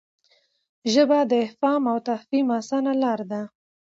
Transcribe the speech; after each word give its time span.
ژبه 0.93 1.19
د 1.31 1.33
افهام 1.47 1.83
او 1.91 1.97
تفهیم 2.09 2.47
اسانه 2.59 2.91
لار 3.03 3.19
ده. 3.31 3.41